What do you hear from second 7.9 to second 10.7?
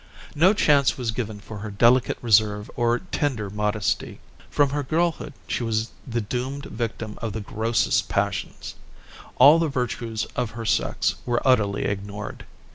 passions. All the virtues of her